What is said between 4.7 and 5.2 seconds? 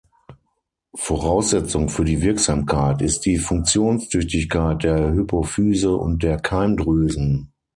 der